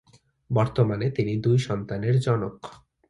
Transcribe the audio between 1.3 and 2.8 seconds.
দুই সন্তানের জনক।